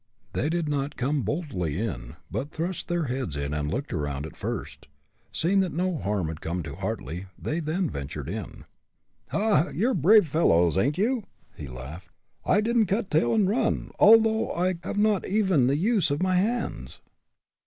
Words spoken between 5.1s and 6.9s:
Seeing that no harm had come to